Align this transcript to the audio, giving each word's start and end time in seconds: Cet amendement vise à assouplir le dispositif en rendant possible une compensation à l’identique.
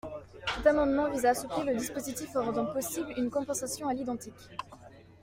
Cet 0.55 0.65
amendement 0.65 1.11
vise 1.11 1.27
à 1.27 1.29
assouplir 1.29 1.63
le 1.63 1.75
dispositif 1.75 2.35
en 2.35 2.45
rendant 2.45 2.65
possible 2.65 3.13
une 3.17 3.29
compensation 3.29 3.87
à 3.87 3.93
l’identique. 3.93 4.49